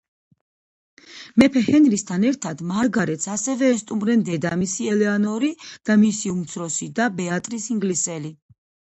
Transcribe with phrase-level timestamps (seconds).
[1.41, 5.51] მეფე ჰენრისთან ერთად, მარგარეტს ასევე ესტუმრნენ დედამისი ელეანორი
[5.91, 8.33] და მისი უმცროსი და, ბეატრის ინგლისელი.